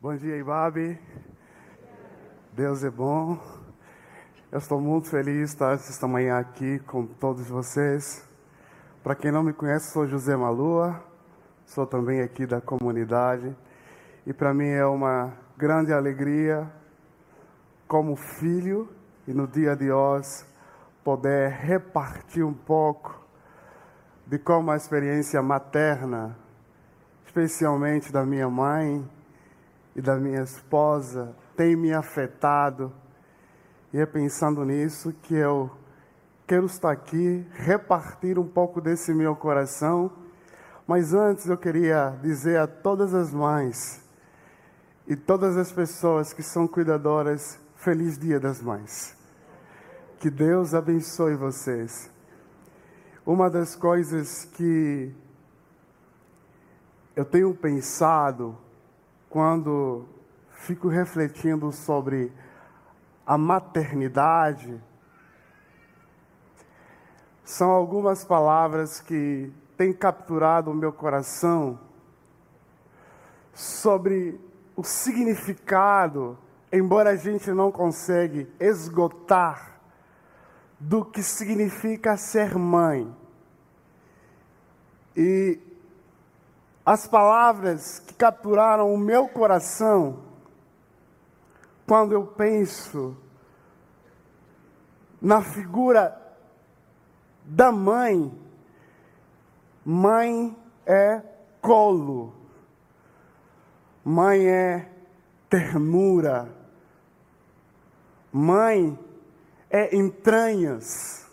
[0.00, 0.96] Bom dia, Ibabe.
[2.52, 3.36] Deus é bom.
[4.52, 8.24] Eu estou muito feliz de estar esta manhã aqui com todos vocês.
[9.02, 11.02] Para quem não me conhece, sou José Malua,
[11.66, 13.52] sou também aqui da comunidade.
[14.24, 16.70] E para mim é uma grande alegria,
[17.88, 18.88] como filho
[19.26, 20.44] e no dia de hoje,
[21.02, 23.20] poder repartir um pouco
[24.24, 26.38] de como a experiência materna,
[27.26, 29.17] especialmente da minha mãe
[29.98, 32.92] e da minha esposa, tem me afetado.
[33.92, 35.68] E é pensando nisso que eu
[36.46, 40.12] quero estar aqui, repartir um pouco desse meu coração.
[40.86, 44.00] Mas antes eu queria dizer a todas as mães
[45.04, 49.16] e todas as pessoas que são cuidadoras, feliz Dia das Mães.
[50.20, 52.08] Que Deus abençoe vocês.
[53.26, 55.12] Uma das coisas que
[57.16, 58.56] eu tenho pensado
[59.28, 60.06] quando
[60.50, 62.32] fico refletindo sobre
[63.26, 64.80] a maternidade
[67.44, 71.78] são algumas palavras que têm capturado o meu coração
[73.54, 74.38] sobre
[74.76, 76.38] o significado,
[76.70, 79.80] embora a gente não consegue esgotar
[80.78, 83.14] do que significa ser mãe.
[85.16, 85.58] E
[86.88, 90.20] as palavras que capturaram o meu coração
[91.86, 93.14] quando eu penso
[95.20, 96.18] na figura
[97.44, 98.32] da mãe.
[99.84, 101.20] Mãe é
[101.60, 102.32] colo,
[104.02, 104.90] mãe é
[105.50, 106.50] ternura,
[108.32, 108.98] mãe
[109.68, 111.26] é entranhas,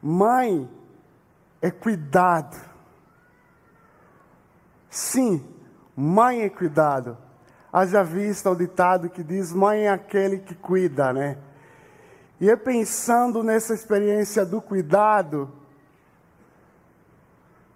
[0.00, 0.70] mãe
[1.60, 2.69] é cuidado.
[4.90, 5.42] Sim,
[5.96, 7.16] mãe é cuidado.
[7.72, 11.38] Haja vista o ditado que diz: mãe é aquele que cuida, né?
[12.40, 15.52] E é pensando nessa experiência do cuidado,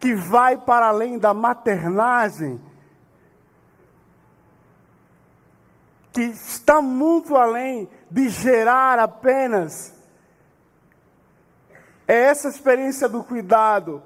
[0.00, 2.61] que vai para além da maternagem,
[6.12, 9.94] que está muito além de gerar apenas
[12.06, 14.03] é essa experiência do cuidado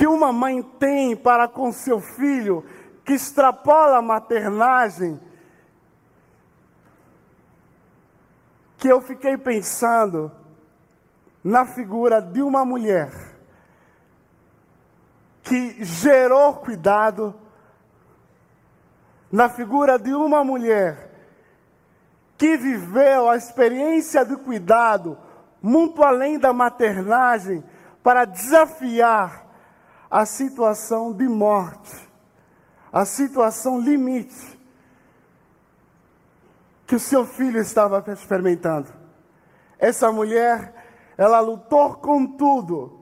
[0.00, 2.64] que uma mãe tem para com seu filho,
[3.04, 5.20] que extrapola a maternagem,
[8.78, 10.32] que eu fiquei pensando
[11.44, 13.12] na figura de uma mulher
[15.42, 17.34] que gerou cuidado,
[19.30, 21.10] na figura de uma mulher
[22.38, 25.18] que viveu a experiência do cuidado
[25.60, 27.62] muito além da maternagem
[28.02, 29.49] para desafiar
[30.10, 32.08] a situação de morte,
[32.92, 34.58] a situação limite
[36.86, 38.88] que o seu filho estava experimentando.
[39.78, 40.74] Essa mulher,
[41.16, 42.98] ela lutou com tudo.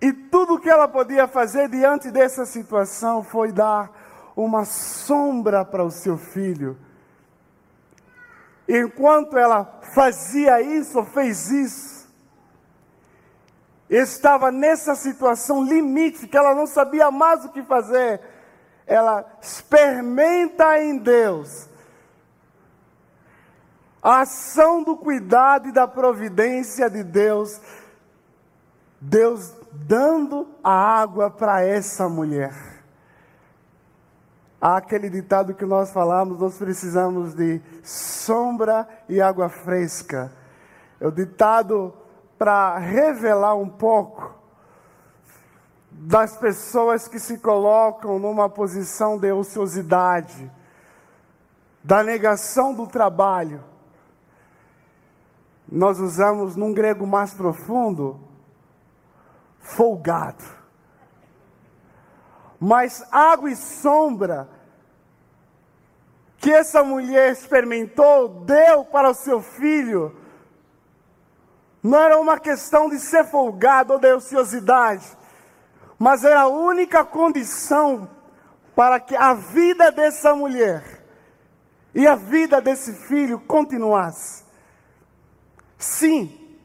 [0.00, 5.90] E tudo que ela podia fazer diante dessa situação foi dar uma sombra para o
[5.90, 6.78] seu filho
[8.78, 11.99] enquanto ela fazia isso, fez isso,
[13.90, 18.20] estava nessa situação limite, que ela não sabia mais o que fazer,
[18.86, 21.68] ela experimenta em Deus
[24.02, 27.60] a ação do cuidado e da providência de Deus,
[29.00, 32.54] Deus dando a água para essa mulher.
[34.60, 40.32] Há aquele ditado que nós falamos, nós precisamos de sombra e água fresca.
[41.00, 41.94] É o ditado
[42.40, 44.34] para revelar um pouco
[45.90, 50.50] das pessoas que se colocam numa posição de ociosidade,
[51.84, 53.62] da negação do trabalho.
[55.70, 58.18] Nós usamos num grego mais profundo,
[59.58, 60.42] folgado.
[62.58, 64.48] Mas água e sombra
[66.38, 70.19] que essa mulher experimentou, deu para o seu filho,
[71.82, 75.06] não era uma questão de ser folgado ou de ociosidade,
[75.98, 78.08] mas era a única condição
[78.74, 81.04] para que a vida dessa mulher
[81.94, 84.44] e a vida desse filho continuasse.
[85.78, 86.58] Sim,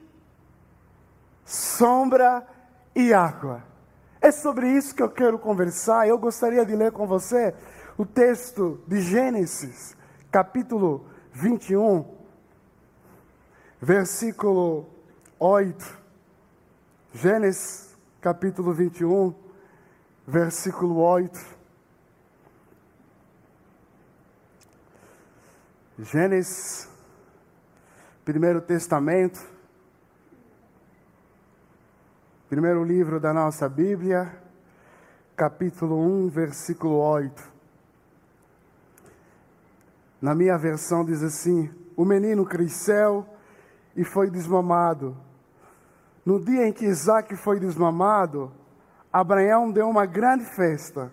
[1.46, 2.46] sombra
[2.94, 3.64] e água.
[4.22, 6.08] É sobre isso que eu quero conversar.
[6.08, 7.54] Eu gostaria de ler com você
[7.98, 9.96] o texto de Gênesis,
[10.32, 12.06] capítulo 21,
[13.82, 14.95] versículo
[15.40, 15.98] 8.
[17.14, 19.36] Gênesis capítulo 21,
[20.26, 21.40] versículo 8.
[26.00, 26.90] Gênesis,
[28.24, 29.40] Primeiro Testamento,
[32.50, 34.42] primeiro livro da nossa Bíblia,
[35.36, 37.54] capítulo 1, versículo 8.
[40.22, 43.35] Na minha versão diz assim: O menino cresceu
[43.96, 45.16] e foi desmamado.
[46.26, 48.52] No dia em que Isaac foi desmamado,
[49.14, 51.12] Abraão deu uma grande festa.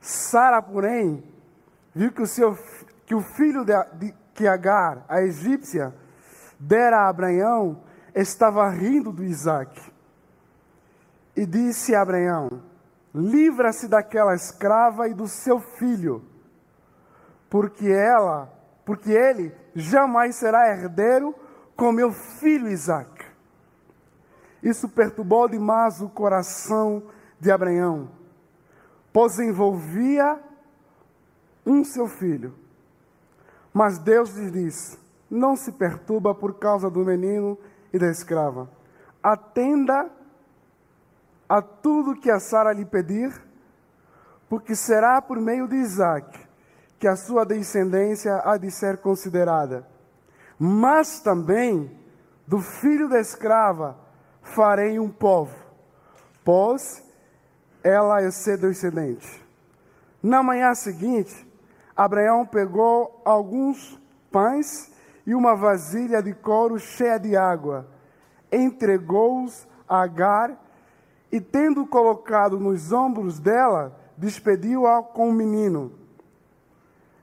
[0.00, 1.22] Sara, porém,
[1.94, 2.56] viu que o seu
[3.04, 5.92] que o filho de, de, que Agar, a egípcia,
[6.58, 7.82] dera a Abraão,
[8.14, 9.92] estava rindo do Isaac.
[11.36, 12.62] E disse a Abraão:
[13.14, 16.24] Livra-se daquela escrava e do seu filho,
[17.50, 18.48] porque ela,
[18.84, 21.34] porque ele jamais será herdeiro
[21.80, 23.24] com meu filho Isaac.
[24.62, 27.04] Isso perturbou demais o coração
[27.40, 28.10] de Abraão,
[29.10, 30.38] pois envolvia
[31.64, 32.54] um seu filho.
[33.72, 34.98] Mas Deus lhe disse:
[35.30, 37.56] Não se perturba por causa do menino
[37.94, 38.68] e da escrava.
[39.22, 40.10] Atenda
[41.48, 43.32] a tudo que a Sara lhe pedir,
[44.50, 46.46] porque será por meio de Isaac
[46.98, 49.88] que a sua descendência há de ser considerada.
[50.62, 51.90] Mas também
[52.46, 53.96] do filho da escrava
[54.42, 55.56] farei um povo,
[56.44, 57.02] pois
[57.82, 59.42] ela é ser descendente.
[60.22, 61.48] Na manhã seguinte,
[61.96, 63.98] Abraão pegou alguns
[64.30, 64.92] pães
[65.26, 67.88] e uma vasilha de couro cheia de água,
[68.52, 70.62] entregou-os a Agar
[71.32, 75.92] e, tendo colocado nos ombros dela, despediu-a com o menino.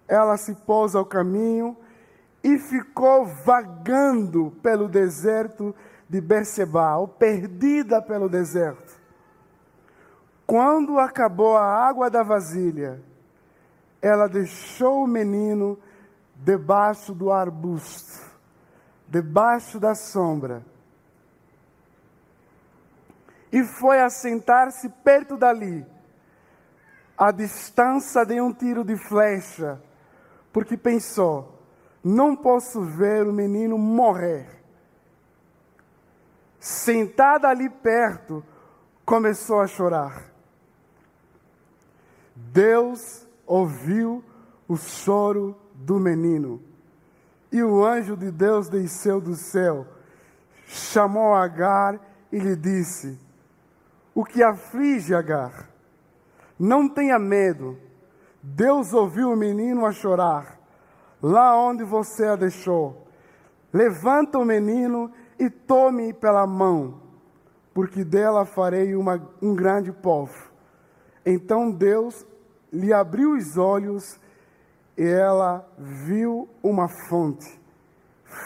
[0.08, 1.78] Ela se pôs ao caminho
[2.48, 5.76] e ficou vagando pelo deserto
[6.08, 8.98] de Berseba, perdida pelo deserto.
[10.46, 13.02] Quando acabou a água da vasilha,
[14.02, 15.78] ela deixou o menino
[16.38, 18.26] debaixo do arbusto,
[19.10, 20.64] debaixo da sombra,
[23.52, 25.86] e foi assentar-se perto dali,
[27.18, 29.82] à distância de um tiro de flecha,
[30.54, 31.57] porque pensou:
[32.08, 34.48] não posso ver o menino morrer.
[36.58, 38.42] Sentada ali perto,
[39.06, 40.32] começou a chorar.
[42.34, 44.24] Deus ouviu
[44.68, 46.62] o choro do menino.
[47.52, 49.86] E o anjo de Deus desceu do céu,
[50.66, 52.00] chamou Agar
[52.32, 53.20] e lhe disse:
[54.16, 55.70] O que aflige Agar?
[56.58, 57.78] Não tenha medo.
[58.42, 60.57] Deus ouviu o menino a chorar,
[61.22, 63.08] lá onde você a deixou.
[63.74, 67.02] Levanta o menino e tome pela mão,
[67.74, 70.34] porque dela farei uma, um grande povo.
[71.26, 72.26] Então Deus
[72.72, 74.20] lhe abriu os olhos
[74.98, 77.60] e ela viu uma fonte.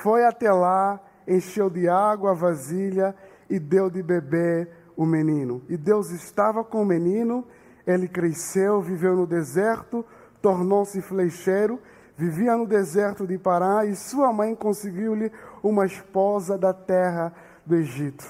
[0.03, 3.15] Foi até lá, encheu de água a vasilha
[3.49, 5.61] e deu de beber o menino.
[5.69, 7.45] E Deus estava com o menino,
[7.85, 10.05] ele cresceu, viveu no deserto,
[10.41, 11.79] tornou-se flecheiro,
[12.21, 15.31] vivia no deserto de Pará e sua mãe conseguiu-lhe
[15.63, 17.33] uma esposa da terra
[17.65, 18.23] do Egito.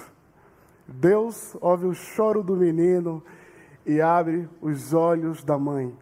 [0.87, 3.21] Deus ouve o choro do menino
[3.85, 5.93] e abre os olhos da mãe.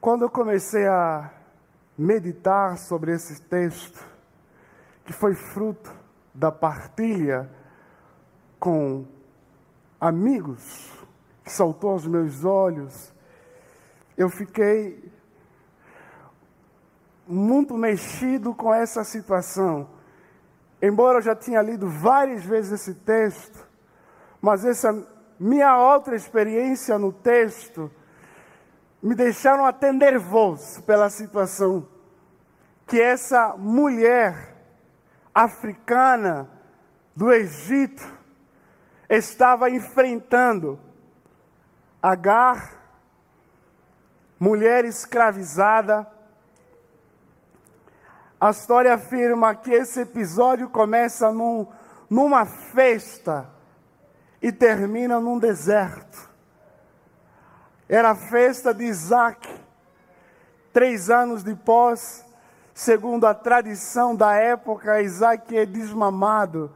[0.00, 1.32] Quando eu comecei a
[1.98, 4.00] meditar sobre esse texto,
[5.04, 5.92] que foi fruto
[6.32, 7.50] da partilha
[8.60, 9.04] com
[10.00, 10.92] amigos,
[11.42, 13.12] que saltou aos meus olhos,
[14.16, 15.10] eu fiquei
[17.30, 19.88] muito mexido com essa situação.
[20.82, 23.66] Embora eu já tinha lido várias vezes esse texto,
[24.40, 24.92] mas essa
[25.38, 27.90] minha outra experiência no texto
[29.02, 31.86] me deixaram até nervoso pela situação
[32.86, 34.56] que essa mulher
[35.32, 36.50] africana
[37.14, 38.02] do Egito
[39.08, 40.78] estava enfrentando.
[42.02, 42.74] Agar,
[44.38, 46.04] mulher escravizada.
[48.40, 51.66] A história afirma que esse episódio começa num,
[52.08, 53.46] numa festa
[54.40, 56.30] e termina num deserto.
[57.86, 59.46] Era a festa de Isaac.
[60.72, 62.24] Três anos depois,
[62.72, 66.72] segundo a tradição da época, Isaac é desmamado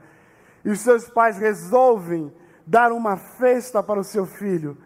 [0.64, 2.30] e os seus pais resolvem
[2.66, 4.76] dar uma festa para o seu filho.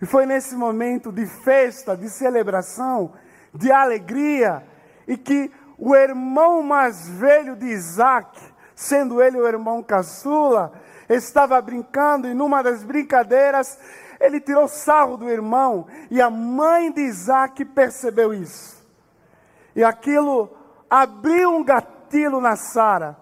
[0.00, 3.14] E foi nesse momento de festa, de celebração,
[3.52, 4.64] de alegria,
[5.10, 8.38] e que o irmão mais velho de Isaac,
[8.74, 10.72] sendo ele o irmão caçula,
[11.08, 13.78] estava brincando e numa das brincadeiras
[14.20, 18.86] ele tirou sarro do irmão e a mãe de Isaac percebeu isso.
[19.74, 20.50] E aquilo
[20.88, 23.16] abriu um gatilho na Sara.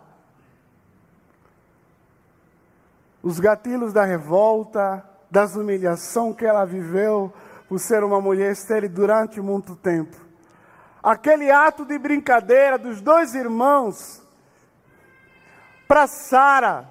[3.22, 7.32] Os gatilhos da revolta, das humilhação que ela viveu
[7.68, 10.27] por ser uma mulher estéril durante muito tempo.
[11.02, 14.22] Aquele ato de brincadeira dos dois irmãos
[15.86, 16.88] para Sara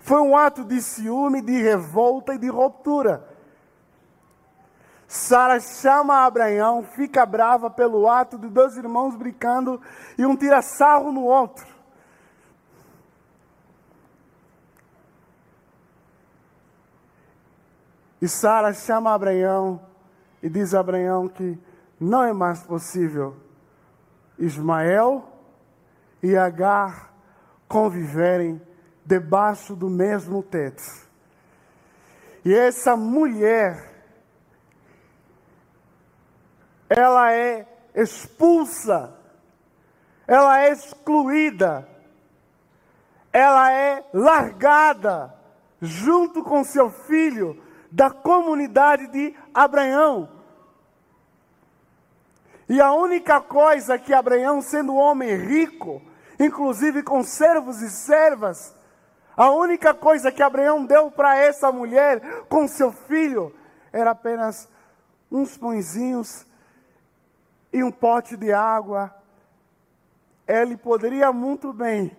[0.00, 3.26] foi um ato de ciúme, de revolta e de ruptura.
[5.06, 9.80] Sara chama Abraão, fica brava pelo ato de dois irmãos brincando
[10.18, 11.66] e um tira sarro no outro.
[18.20, 19.80] E Sara chama Abraão
[20.42, 21.58] e diz a Abraão que
[22.00, 23.36] não é mais possível
[24.38, 25.28] Ismael
[26.22, 27.12] e Agar
[27.66, 28.60] conviverem
[29.04, 30.82] debaixo do mesmo teto.
[32.44, 33.88] E essa mulher
[36.88, 39.14] ela é expulsa,
[40.26, 41.86] ela é excluída,
[43.32, 45.34] ela é largada
[45.80, 50.37] junto com seu filho da comunidade de Abraão.
[52.68, 56.02] E a única coisa que Abraão, sendo homem rico,
[56.38, 58.76] inclusive com servos e servas,
[59.36, 63.54] a única coisa que Abraão deu para essa mulher com seu filho
[63.92, 64.68] era apenas
[65.30, 66.46] uns pãezinhos
[67.72, 69.14] e um pote de água,
[70.46, 72.16] ele poderia muito bem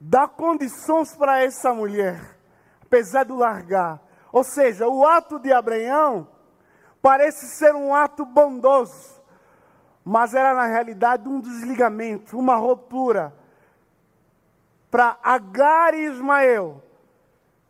[0.00, 2.38] dar condições para essa mulher,
[2.82, 4.00] apesar de largar.
[4.32, 6.26] Ou seja, o ato de Abraão
[7.02, 9.20] parece ser um ato bondoso,
[10.04, 13.34] mas era na realidade um desligamento, uma ruptura
[14.90, 16.82] para Agar e Ismael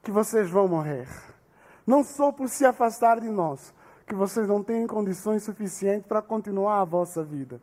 [0.03, 1.09] que vocês vão morrer.
[1.87, 3.73] Não só por se afastar de nós,
[4.07, 7.61] que vocês não têm condições suficientes para continuar a vossa vida.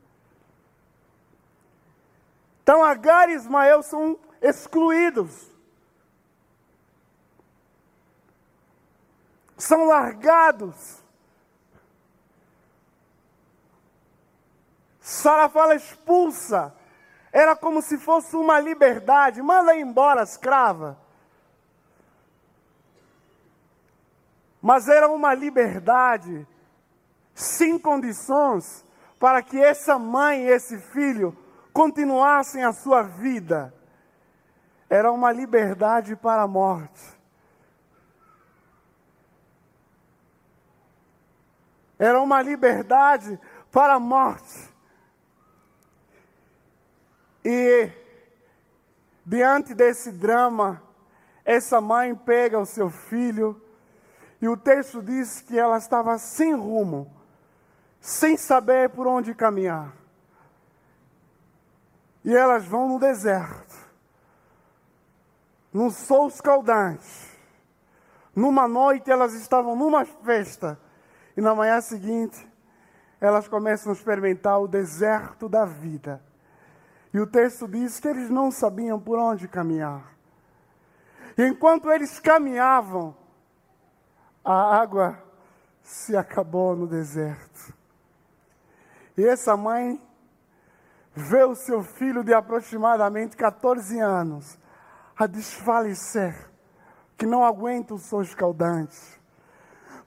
[2.64, 5.50] Então Agar e Ismael são excluídos.
[9.58, 11.04] São largados.
[15.12, 16.76] Sara fala expulsa.
[17.32, 19.42] Era como se fosse uma liberdade.
[19.42, 20.98] Manda embora, escrava.
[24.62, 26.48] mas era uma liberdade
[27.34, 28.86] sem condições
[29.18, 31.38] para que essa mãe e esse filho
[31.74, 33.74] continuassem a sua vida.
[34.90, 37.18] Era uma liberdade para a morte.
[41.98, 43.40] Era uma liberdade
[43.72, 44.69] para a morte.
[47.44, 47.90] E
[49.26, 50.82] diante desse drama,
[51.46, 53.60] essa mãe pega o seu filho
[54.42, 57.12] e o texto diz que ela estava sem rumo,
[58.00, 59.94] sem saber por onde caminhar.
[62.24, 63.76] E elas vão no deserto,
[65.74, 67.30] num sol escaldante.
[68.36, 70.80] Numa noite elas estavam numa festa,
[71.36, 72.48] e na manhã seguinte
[73.20, 76.24] elas começam a experimentar o deserto da vida.
[77.14, 80.14] E o texto diz que eles não sabiam por onde caminhar.
[81.38, 83.16] E enquanto eles caminhavam,
[84.44, 85.18] a água
[85.82, 87.74] se acabou no deserto.
[89.18, 90.02] E essa mãe
[91.14, 94.58] vê o seu filho de aproximadamente 14 anos
[95.18, 96.50] a desfalecer,
[97.18, 99.20] que não aguenta os seus caldantes,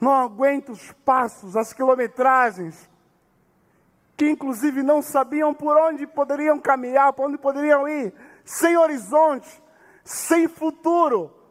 [0.01, 2.89] não aguenta os passos, as quilometragens,
[4.17, 8.13] que inclusive não sabiam por onde poderiam caminhar, por onde poderiam ir,
[8.45, 9.63] sem horizonte,
[10.05, 11.43] sem futuro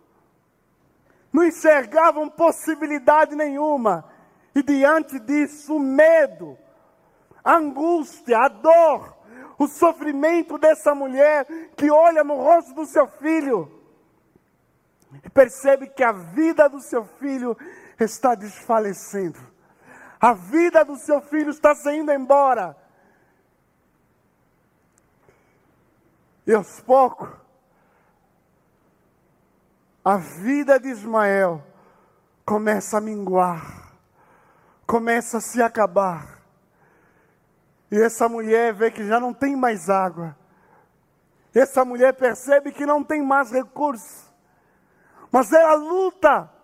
[1.31, 4.05] não enxergavam possibilidade nenhuma.
[4.53, 6.57] E diante disso, o medo,
[7.43, 9.15] a angústia, a dor,
[9.57, 11.45] o sofrimento dessa mulher
[11.77, 13.79] que olha no rosto do seu filho
[15.23, 17.57] e percebe que a vida do seu filho
[17.99, 19.39] está desfalecendo.
[20.21, 22.77] A vida do seu filho está se indo embora.
[26.45, 27.27] E aos poucos,
[30.05, 31.63] a vida de Ismael
[32.45, 33.95] começa a minguar,
[34.85, 36.39] começa a se acabar.
[37.89, 40.35] E essa mulher vê que já não tem mais água.
[41.53, 44.31] Essa mulher percebe que não tem mais recursos.
[45.31, 46.60] Mas ela luta.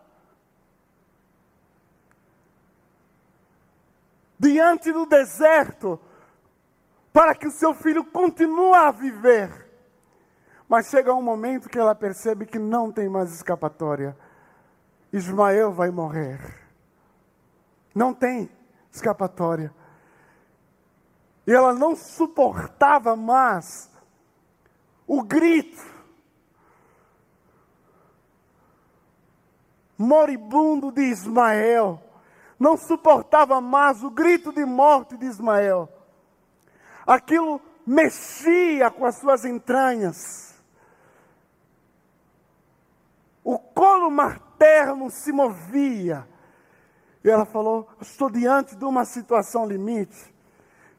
[4.40, 6.00] Diante do deserto,
[7.12, 9.68] para que o seu filho continue a viver.
[10.70, 14.16] Mas chega um momento que ela percebe que não tem mais escapatória.
[15.12, 16.40] Ismael vai morrer.
[17.96, 18.50] Não tem
[18.92, 19.74] escapatória.
[21.48, 23.90] E ela não suportava mais
[25.08, 25.98] o grito
[29.98, 32.02] moribundo de Ismael.
[32.60, 35.88] Não suportava mais o grito de morte de Ismael.
[37.06, 40.56] Aquilo mexia com as suas entranhas.
[43.44, 46.28] O colo materno se movia.
[47.24, 50.36] E ela falou: Estou diante de uma situação limite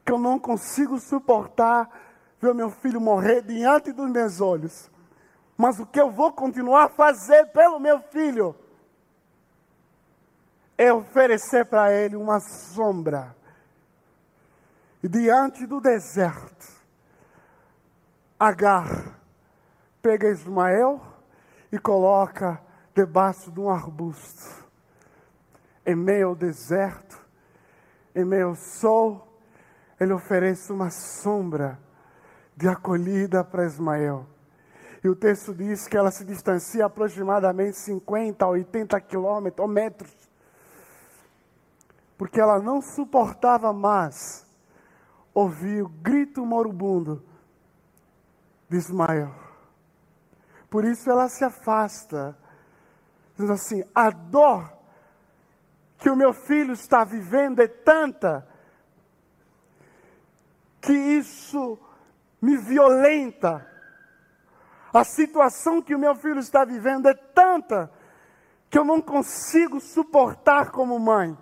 [0.05, 1.87] que eu não consigo suportar
[2.41, 4.89] ver meu filho morrer diante dos meus olhos.
[5.55, 8.55] Mas o que eu vou continuar a fazer pelo meu filho
[10.79, 13.35] é oferecer para ele uma sombra.
[15.03, 16.79] E diante do deserto,
[18.39, 19.19] Agar
[20.01, 21.01] pega Ismael
[21.69, 22.61] e coloca
[22.95, 24.65] debaixo de um arbusto.
[25.85, 27.19] Em meio ao deserto,
[28.15, 29.37] em meio ao sol,
[29.99, 31.77] ele oferece uma sombra
[32.55, 34.25] de acolhida para Ismael.
[35.03, 40.28] E o texto diz que ela se distancia aproximadamente 50 a 80 quilômetros ou metros,
[42.19, 44.45] porque ela não suportava mais
[45.33, 47.23] ouvir o grito moribundo
[48.67, 49.33] de Ismael.
[50.69, 52.37] Por isso ela se afasta,
[53.31, 54.69] dizendo assim: a dor
[55.97, 58.45] que o meu filho está vivendo é tanta
[60.81, 61.79] que isso
[62.41, 63.65] me violenta.
[64.93, 67.89] A situação que o meu filho está vivendo é tanta
[68.69, 71.37] que eu não consigo suportar como mãe.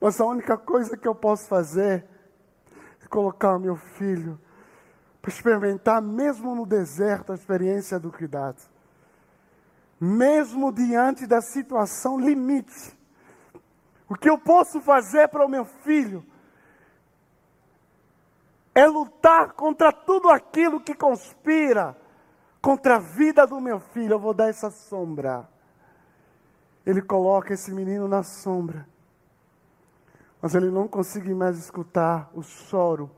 [0.00, 2.04] Mas a única coisa que eu posso fazer
[3.02, 4.38] é colocar o meu filho
[5.20, 8.62] para experimentar, mesmo no deserto, a experiência do cuidado.
[10.00, 12.96] Mesmo diante da situação limite.
[14.08, 16.24] O que eu posso fazer para o meu filho
[18.74, 21.96] é lutar contra tudo aquilo que conspira
[22.60, 24.12] contra a vida do meu filho.
[24.12, 25.48] Eu vou dar essa sombra.
[26.84, 28.86] Ele coloca esse menino na sombra.
[30.40, 33.10] Mas ele não consegue mais escutar o choro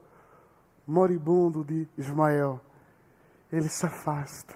[0.87, 2.61] moribundo de Ismael.
[3.53, 4.55] Ele se afasta.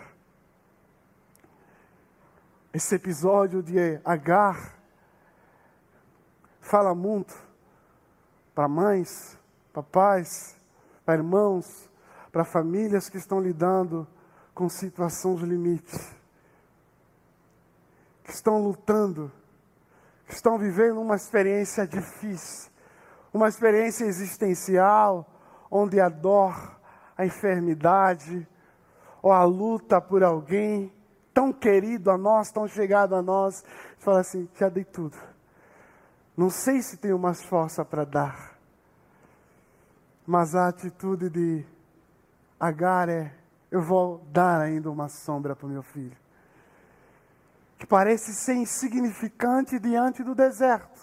[2.72, 4.78] Esse episódio de Agar
[6.60, 7.34] fala muito
[8.54, 9.38] para mães,
[9.72, 10.56] papais,
[11.04, 11.90] para irmãos,
[12.30, 14.06] para famílias que estão lidando
[14.54, 16.14] com situações limites,
[18.24, 19.30] que estão lutando,
[20.34, 22.70] estão vivendo uma experiência difícil,
[23.32, 25.26] uma experiência existencial,
[25.70, 26.78] onde a dor,
[27.16, 28.46] a enfermidade,
[29.22, 30.92] ou a luta por alguém
[31.32, 33.64] tão querido a nós, tão chegado a nós,
[33.98, 35.16] fala assim: já dei tudo.
[36.36, 38.58] Não sei se tenho mais força para dar.
[40.26, 41.64] Mas a atitude de
[42.58, 43.34] Agar é:
[43.70, 46.21] eu vou dar ainda uma sombra para o meu filho.
[47.82, 51.00] Que parece ser insignificante diante do deserto.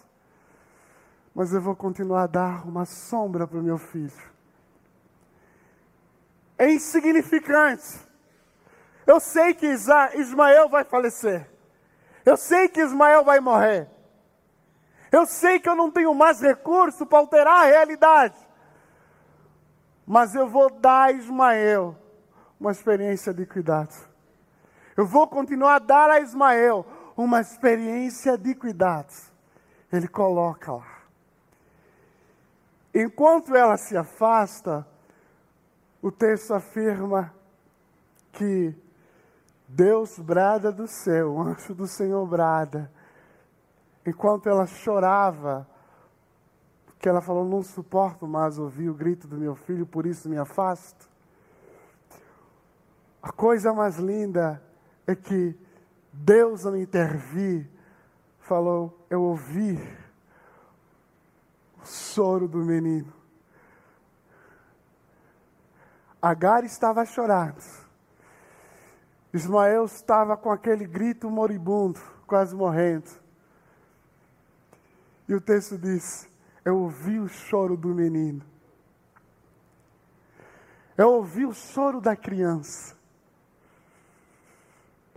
[1.36, 4.24] Mas eu vou continuar a dar uma sombra para o meu filho.
[6.58, 8.00] É insignificante.
[9.06, 11.52] Eu sei que Ismael vai falecer.
[12.26, 13.89] Eu sei que Ismael vai morrer.
[15.12, 18.50] Eu sei que eu não tenho mais recurso para alterar a realidade
[20.12, 21.96] mas eu vou dar a Ismael
[22.60, 24.09] uma experiência de cuidado.
[25.00, 26.86] Eu vou continuar a dar a Ismael
[27.16, 29.14] uma experiência de cuidado.
[29.90, 31.04] Ele coloca lá.
[32.94, 34.86] Enquanto ela se afasta,
[36.02, 37.34] o texto afirma
[38.34, 38.76] que
[39.70, 42.92] Deus brada do céu, o anjo do Senhor brada.
[44.06, 45.66] Enquanto ela chorava,
[47.00, 50.38] que ela falou: Não suporto mais ouvir o grito do meu filho, por isso me
[50.38, 51.08] afasto.
[53.24, 54.62] A coisa mais linda
[55.12, 55.56] é que
[56.12, 57.67] Deus, ao intervir,
[58.39, 59.78] falou: Eu ouvi
[61.82, 63.12] o choro do menino.
[66.22, 67.63] Agar estava chorando.
[69.34, 73.10] Ismael estava com aquele grito moribundo, quase morrendo.
[75.28, 76.30] E o texto diz:
[76.65, 78.43] eu ouvi o choro do menino.
[80.98, 82.99] Eu ouvi o choro da criança.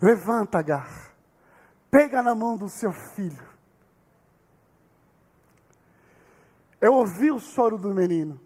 [0.03, 1.15] Levanta, Agar.
[1.89, 3.47] Pega na mão do seu filho.
[6.81, 8.41] Eu ouvi o choro do menino.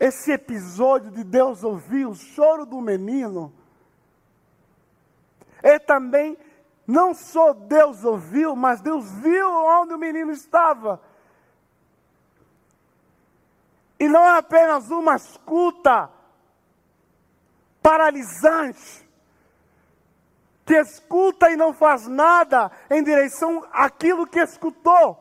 [0.00, 3.52] Esse episódio de Deus ouvir o choro do menino
[5.62, 6.38] é também
[6.86, 11.02] não só Deus ouviu, mas Deus viu onde o menino estava.
[14.00, 16.08] E não é apenas uma escuta
[17.82, 19.07] paralisante,
[20.68, 25.16] que escuta e não faz nada em direção àquilo que escutou.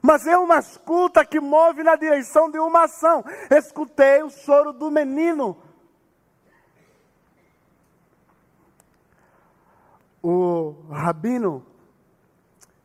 [0.00, 3.22] Mas é uma escuta que move na direção de uma ação.
[3.50, 5.58] Escutei o choro do menino.
[10.22, 11.66] O rabino,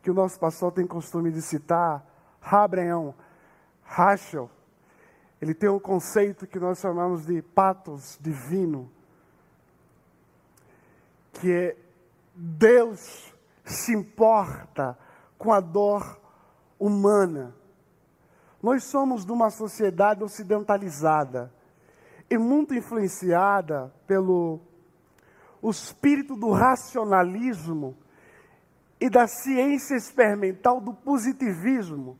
[0.03, 2.05] que o nosso pastor tem costume de citar,
[2.41, 3.15] Rabreão,
[3.81, 4.51] Rachel,
[5.41, 8.91] ele tem um conceito que nós chamamos de patos divino,
[11.39, 11.77] que é
[12.35, 14.97] Deus se importa
[15.37, 16.19] com a dor
[16.79, 17.55] humana.
[18.61, 21.51] Nós somos de uma sociedade ocidentalizada
[22.29, 24.59] e muito influenciada pelo
[25.61, 27.97] o espírito do racionalismo
[28.99, 32.19] e da ciência experimental do positivismo,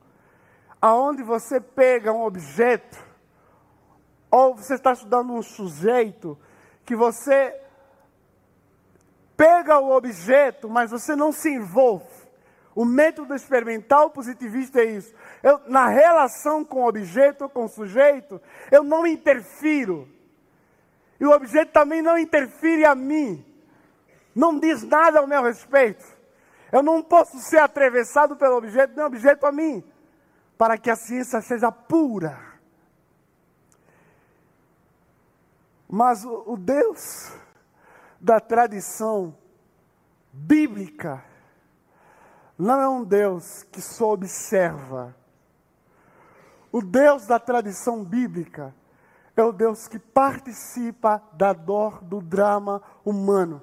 [0.82, 2.98] aonde você pega um objeto
[4.32, 6.38] ou você está estudando um sujeito
[6.86, 7.65] que você
[9.36, 12.26] pega o objeto, mas você não se envolve.
[12.74, 15.14] O método experimental positivista é isso.
[15.42, 20.10] Eu, na relação com o objeto ou com o sujeito, eu não interfiro.
[21.18, 23.46] E o objeto também não interfere a mim.
[24.36, 26.06] Não diz nada ao meu respeito.
[26.70, 29.82] Eu não posso ser atravessado pelo objeto, nem objeto a mim.
[30.58, 32.38] Para que a ciência seja pura.
[35.88, 37.32] Mas o, o Deus
[38.26, 39.38] da tradição
[40.34, 41.24] bíblica
[42.58, 45.16] não é um Deus que só observa.
[46.72, 48.74] O Deus da tradição bíblica
[49.38, 53.62] é o Deus que participa da dor, do drama humano.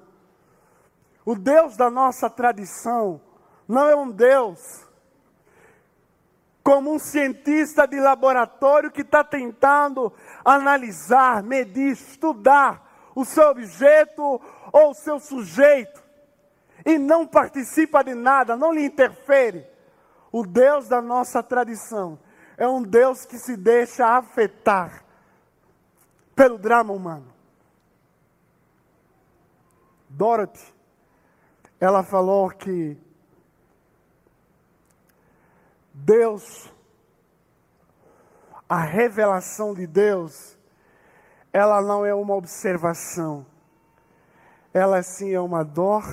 [1.24, 3.20] O Deus da nossa tradição
[3.66, 4.86] não é um Deus
[6.62, 10.12] como um cientista de laboratório que está tentando
[10.44, 14.40] analisar, medir, estudar o seu objeto
[14.72, 16.02] ou o seu sujeito
[16.84, 19.66] e não participa de nada, não lhe interfere.
[20.30, 22.18] O Deus da nossa tradição
[22.56, 25.04] é um Deus que se deixa afetar
[26.34, 27.32] pelo drama humano.
[30.08, 30.74] Dorothy,
[31.80, 32.96] ela falou que
[35.92, 36.72] Deus,
[38.68, 40.51] a revelação de Deus,
[41.52, 43.44] ela não é uma observação,
[44.72, 46.04] ela sim é uma dor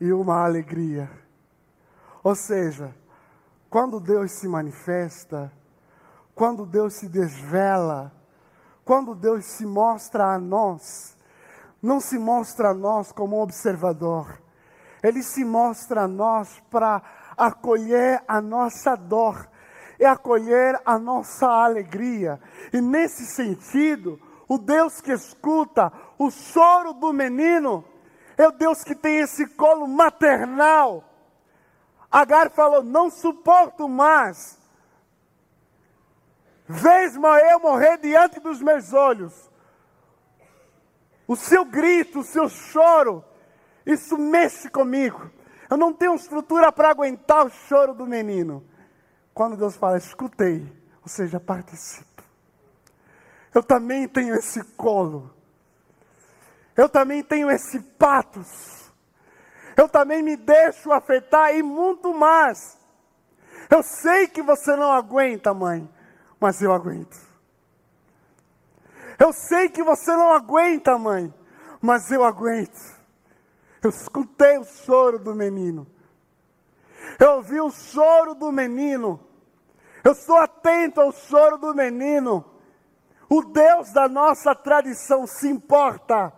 [0.00, 1.10] e uma alegria.
[2.24, 2.94] Ou seja,
[3.68, 5.52] quando Deus se manifesta,
[6.34, 8.12] quando Deus se desvela,
[8.84, 11.14] quando Deus se mostra a nós,
[11.82, 14.40] não se mostra a nós como observador,
[15.02, 17.02] Ele se mostra a nós para
[17.36, 19.46] acolher a nossa dor
[19.98, 22.40] e acolher a nossa alegria.
[22.72, 27.84] E nesse sentido, o Deus que escuta o choro do menino
[28.36, 31.04] é o Deus que tem esse colo maternal.
[32.10, 34.58] Agar falou: Não suporto mais
[36.68, 39.50] Vês eu morrer diante dos meus olhos.
[41.26, 43.24] O seu grito, o seu choro,
[43.86, 45.30] isso mexe comigo.
[45.70, 48.62] Eu não tenho estrutura para aguentar o choro do menino.
[49.32, 52.07] Quando Deus fala, escutei, ou seja, participo.
[53.58, 55.30] Eu também tenho esse colo.
[56.76, 58.92] Eu também tenho esse patos.
[59.76, 62.78] Eu também me deixo afetar e muito mais.
[63.68, 65.88] Eu sei que você não aguenta, mãe
[66.40, 67.16] mas eu aguento.
[69.18, 71.32] Eu sei que você não aguenta, mãe,
[71.80, 72.96] mas eu aguento.
[73.82, 75.86] Eu escutei o choro do menino.
[77.18, 79.20] Eu ouvi o choro do menino.
[80.04, 82.44] Eu estou atento ao choro do menino.
[83.28, 86.32] O Deus da nossa tradição se importa.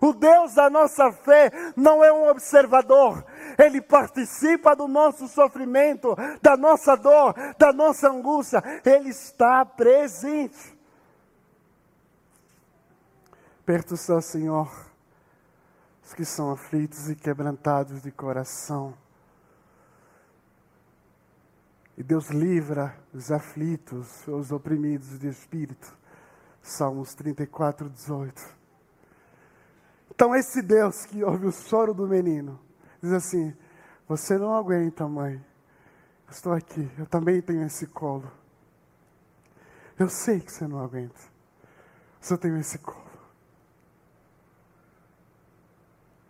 [0.00, 3.24] O Deus da nossa fé não é um observador,
[3.58, 10.78] ele participa do nosso sofrimento, da nossa dor, da nossa angústia, Ele está presente.
[13.66, 14.70] Perto está, Senhor,
[16.02, 18.94] os que são aflitos e quebrantados de coração.
[22.00, 25.94] E Deus livra os aflitos, os oprimidos de espírito.
[26.62, 28.42] Salmos 34, 18.
[30.10, 32.58] Então, esse Deus que ouve o choro do menino,
[33.02, 33.54] diz assim:
[34.08, 35.34] Você não aguenta, mãe.
[36.26, 38.32] Eu estou aqui, eu também tenho esse colo.
[39.98, 41.20] Eu sei que você não aguenta.
[42.18, 43.10] Mas eu tenho esse colo.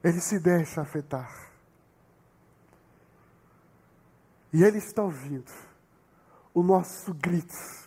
[0.02, 1.49] Ele se deixa afetar.
[4.52, 5.50] E ele está ouvindo
[6.52, 7.80] o nosso grito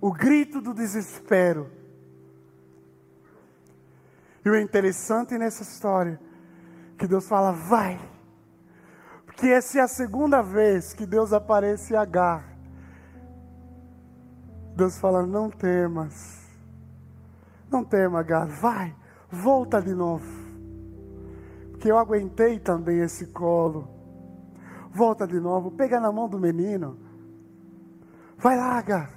[0.00, 1.70] o grito do desespero.
[4.44, 6.18] E o interessante nessa história,
[6.96, 8.00] que Deus fala, vai.
[9.26, 12.48] Porque essa é a segunda vez que Deus aparece em Agar.
[14.74, 16.40] Deus fala, não temas.
[17.70, 18.94] Não tema, Agar, vai,
[19.30, 20.26] volta de novo.
[21.72, 23.99] Porque eu aguentei também esse colo.
[24.92, 26.98] Volta de novo, pega na mão do menino.
[28.36, 29.10] Vai lá, Agar.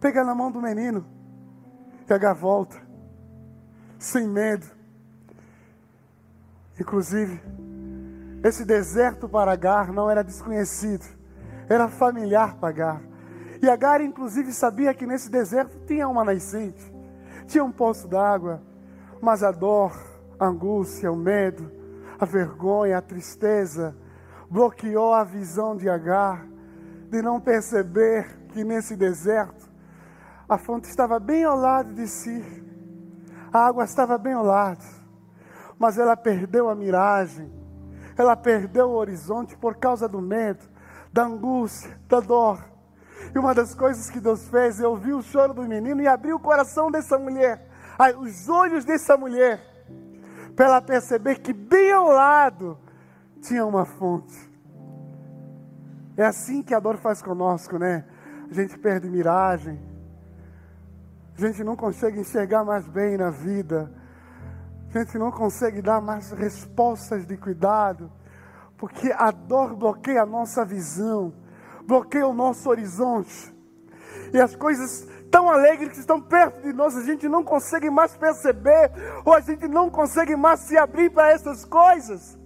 [0.00, 1.06] Pega na mão do menino.
[2.08, 2.86] E Agar volta
[3.98, 4.66] sem medo.
[6.78, 7.40] Inclusive,
[8.44, 11.04] esse deserto para Agar não era desconhecido,
[11.68, 13.02] era familiar para Agar.
[13.62, 16.92] E Agar, inclusive, sabia que nesse deserto tinha uma nascente,
[17.46, 18.62] tinha um poço d'água,
[19.20, 19.96] mas a dor,
[20.38, 21.72] a angústia, o medo,
[22.18, 23.96] a vergonha, a tristeza,
[24.50, 26.46] bloqueou a visão de Agar
[27.10, 29.70] de não perceber que nesse deserto
[30.48, 32.66] a fonte estava bem ao lado de si
[33.56, 34.84] a água estava bem ao lado,
[35.78, 37.50] mas ela perdeu a miragem,
[38.16, 40.64] ela perdeu o horizonte por causa do medo,
[41.12, 42.62] da angústia, da dor.
[43.34, 46.32] E uma das coisas que Deus fez, eu ouvi o choro do menino e abri
[46.32, 47.66] o coração dessa mulher,
[48.18, 49.60] os olhos dessa mulher,
[50.54, 52.78] para ela perceber que bem ao lado
[53.40, 54.36] tinha uma fonte.
[56.16, 58.04] É assim que a dor faz conosco, né?
[58.50, 59.78] A gente perde miragem,
[61.36, 63.92] a gente não consegue enxergar mais bem na vida.
[64.88, 68.10] A gente não consegue dar mais respostas de cuidado.
[68.78, 71.34] Porque a dor bloqueia a nossa visão,
[71.86, 73.54] bloqueia o nosso horizonte.
[74.32, 78.16] E as coisas tão alegres que estão perto de nós, a gente não consegue mais
[78.16, 78.90] perceber,
[79.22, 82.38] ou a gente não consegue mais se abrir para essas coisas.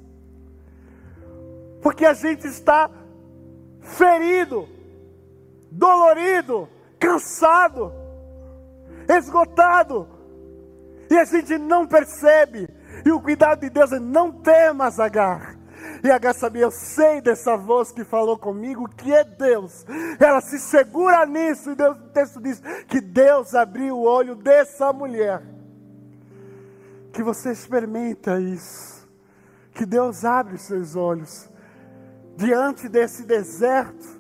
[1.82, 2.90] Porque a gente está
[3.80, 4.68] ferido,
[5.70, 8.00] dolorido, cansado
[9.16, 10.08] esgotado.
[11.10, 12.68] E a gente não percebe.
[13.04, 15.56] E o cuidado de Deus é não temas, Agar.
[16.04, 19.84] E Agar sabia, eu sei dessa voz que falou comigo, que é Deus.
[20.18, 24.92] Ela se segura nisso, e Deus, o texto diz que Deus abriu o olho dessa
[24.92, 25.42] mulher.
[27.12, 29.08] Que você experimenta isso.
[29.74, 31.48] Que Deus abre os seus olhos
[32.40, 34.18] diante desse deserto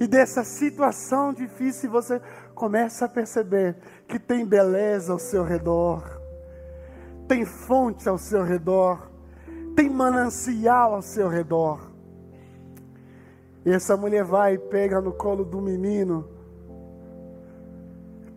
[0.00, 1.90] e dessa situação difícil.
[1.90, 2.20] Você
[2.54, 3.76] começa a perceber
[4.08, 6.02] que tem beleza ao seu redor,
[7.28, 9.08] tem fonte ao seu redor,
[9.76, 11.92] tem manancial ao seu redor.
[13.64, 16.28] E essa mulher vai e pega no colo do menino,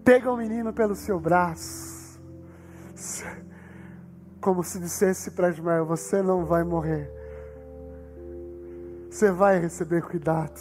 [0.04, 2.22] pega o menino pelo seu braço,
[4.40, 7.12] como se dissesse para Ismael: Você não vai morrer,
[9.10, 10.60] você vai receber cuidado.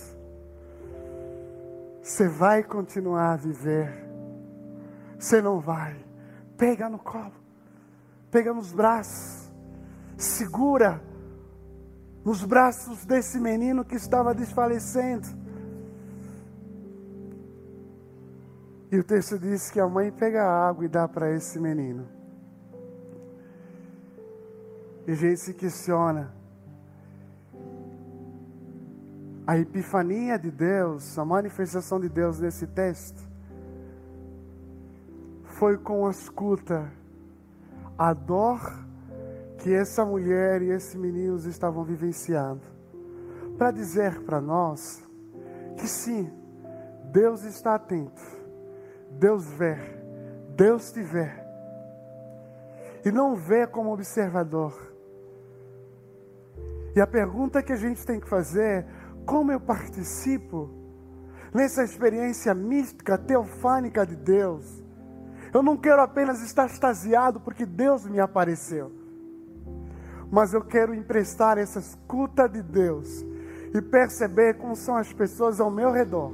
[2.03, 4.05] Você vai continuar a viver.
[5.19, 5.97] Você não vai.
[6.57, 7.33] Pega no colo.
[8.31, 9.51] Pega nos braços.
[10.17, 11.03] Segura
[12.25, 15.27] nos braços desse menino que estava desfalecendo.
[18.91, 22.07] E o texto diz que a mãe pega a água e dá para esse menino.
[25.07, 26.33] E a gente se questiona
[29.47, 33.23] a epifania de Deus, a manifestação de Deus nesse texto,
[35.45, 36.91] foi com a escuta,
[37.97, 38.61] a dor
[39.59, 42.63] que essa mulher e esse menino estavam vivenciando,
[43.57, 45.03] para dizer para nós
[45.77, 46.31] que sim,
[47.13, 48.23] Deus está atento,
[49.13, 49.77] Deus vê,
[50.57, 51.31] Deus te vê,
[53.05, 54.73] e não vê como observador.
[56.97, 58.87] E a pergunta que a gente tem que fazer
[59.25, 60.71] como eu participo
[61.53, 64.83] nessa experiência mística, teofânica de Deus.
[65.53, 68.91] Eu não quero apenas estar extasiado porque Deus me apareceu,
[70.31, 73.25] mas eu quero emprestar essa escuta de Deus
[73.73, 76.33] e perceber como são as pessoas ao meu redor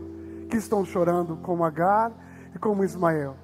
[0.49, 2.13] que estão chorando, como Agar
[2.55, 3.37] e como Ismael.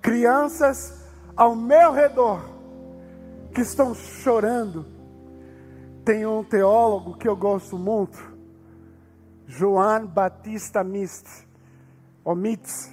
[0.00, 1.02] Crianças
[1.36, 2.40] ao meu redor
[3.52, 4.93] que estão chorando
[6.04, 8.18] tem um teólogo que eu gosto muito,
[9.46, 11.26] João Batista Mist,
[12.22, 12.92] ou Mitz.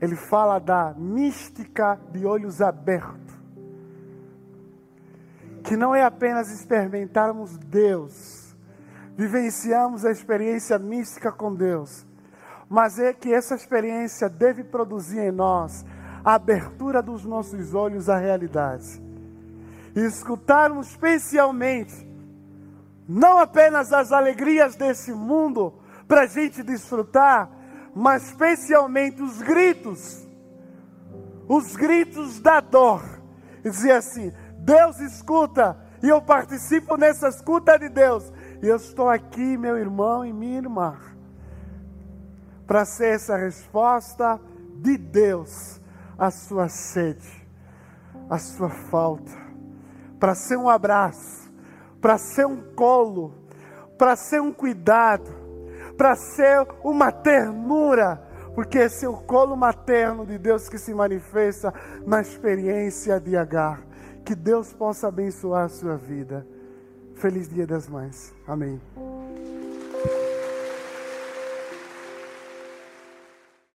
[0.00, 3.32] Ele fala da mística de olhos abertos.
[5.62, 8.56] Que não é apenas experimentarmos Deus,
[9.16, 12.04] vivenciamos a experiência mística com Deus,
[12.68, 15.84] mas é que essa experiência deve produzir em nós
[16.24, 19.00] a abertura dos nossos olhos à realidade.
[19.94, 22.11] E escutarmos especialmente
[23.12, 25.74] não apenas as alegrias desse mundo
[26.08, 27.50] para a gente desfrutar,
[27.94, 30.26] mas especialmente os gritos,
[31.46, 33.02] os gritos da dor.
[33.62, 38.32] E dizer assim: Deus escuta, e eu participo nessa escuta de Deus.
[38.62, 40.96] E eu estou aqui, meu irmão e minha irmã,
[42.66, 44.40] para ser essa resposta
[44.76, 45.80] de Deus
[46.16, 47.46] à sua sede,
[48.30, 49.32] à sua falta,
[50.18, 51.41] para ser um abraço,
[52.02, 53.32] para ser um colo,
[53.96, 55.30] para ser um cuidado,
[55.96, 58.20] para ser uma ternura,
[58.56, 61.72] porque esse é o colo materno de Deus que se manifesta
[62.04, 63.86] na experiência de Agar.
[64.24, 66.46] Que Deus possa abençoar a sua vida.
[67.14, 68.34] Feliz Dia das Mães.
[68.46, 68.80] Amém.